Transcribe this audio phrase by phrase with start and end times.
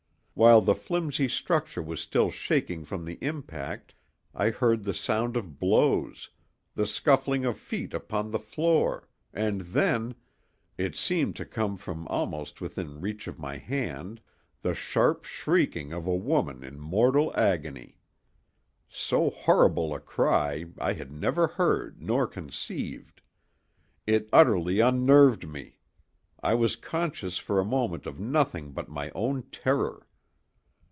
[0.33, 3.93] While the flimsy structure was still shaking from the impact
[4.33, 6.29] I heard the sound of blows,
[6.73, 13.01] the scuffling of feet upon the floor, and then—it seemed to come from almost within
[13.01, 14.19] reach of my hand,
[14.63, 17.99] the sharp shrieking of a woman in mortal agony.
[18.89, 23.21] So horrible a cry I had never heard nor conceived;
[24.07, 25.77] it utterly unnerved me;
[26.41, 30.07] I was conscious for a moment of nothing but my own terror!